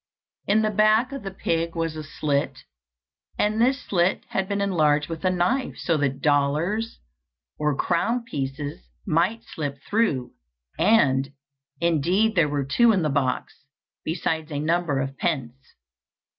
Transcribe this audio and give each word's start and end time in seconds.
In 0.47 0.63
the 0.63 0.71
back 0.71 1.11
of 1.11 1.21
the 1.21 1.29
pig 1.29 1.75
was 1.75 1.95
a 1.95 2.03
slit, 2.03 2.63
and 3.37 3.61
this 3.61 3.83
slit 3.83 4.23
had 4.29 4.49
been 4.49 4.59
enlarged 4.59 5.09
with 5.09 5.23
a 5.23 5.29
knife, 5.29 5.77
so 5.77 5.95
that 5.97 6.21
dollars, 6.23 6.97
or 7.59 7.75
crown 7.77 8.23
pieces, 8.23 8.83
might 9.05 9.43
slip 9.43 9.77
through; 9.87 10.31
and, 10.79 11.29
indeed 11.79 12.33
there 12.33 12.49
were 12.49 12.63
two 12.65 12.91
in 12.91 13.03
the 13.03 13.09
box, 13.11 13.63
besides 14.03 14.51
a 14.51 14.59
number 14.59 14.99
of 14.99 15.15
pence. 15.19 15.53